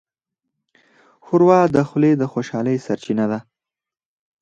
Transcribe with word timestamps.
ښوروا 1.25 1.61
د 1.75 1.77
خولې 1.87 2.11
د 2.17 2.23
خوشحالۍ 2.33 2.77
سرچینه 2.85 3.25
ده. 3.31 3.39